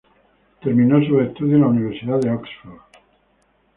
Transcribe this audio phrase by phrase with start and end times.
[0.63, 2.79] Terminó sus estudios en la Universidad de Oxford.